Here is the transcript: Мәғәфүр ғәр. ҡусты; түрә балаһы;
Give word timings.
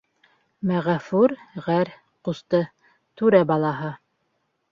Мәғәфүр 0.69 1.33
ғәр. 1.67 1.91
ҡусты; 2.29 2.63
түрә 3.21 3.45
балаһы; 3.55 3.93